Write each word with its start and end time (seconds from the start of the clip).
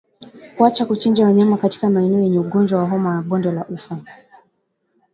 Kuacha 0.57 0.85
kuchinja 0.85 1.25
wanyama 1.25 1.57
katika 1.57 1.89
maeneo 1.89 2.19
yenye 2.19 2.39
ugonjwa 2.39 2.79
wa 2.79 2.89
homa 2.89 3.15
ya 3.15 3.21
bonde 3.21 3.51
la 3.51 3.65
ufa 3.67 3.97